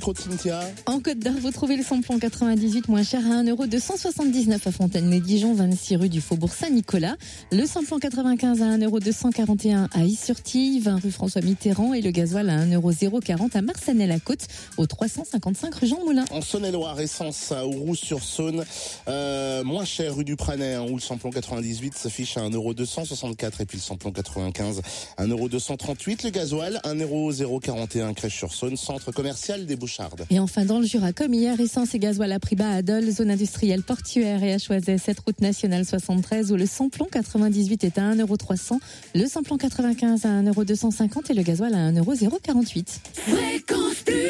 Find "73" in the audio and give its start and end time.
35.84-36.52